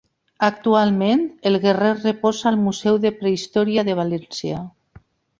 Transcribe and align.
Actualment, 0.45 1.19
el 1.49 1.57
guerrer 1.65 1.91
reposa 1.99 2.47
al 2.51 2.57
Museu 2.61 2.97
de 3.03 3.11
Prehistòria 3.19 3.83
de 3.91 3.95
València. 4.01 4.63